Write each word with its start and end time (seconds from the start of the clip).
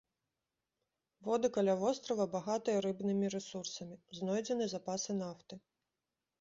Воды 1.27 1.47
каля 1.57 1.75
вострава 1.83 2.25
багатыя 2.37 2.77
рыбнымі 2.87 3.31
рэсурсамі, 3.37 3.95
знойдзены 4.21 4.65
запасы 4.75 5.11
нафты. 5.23 5.55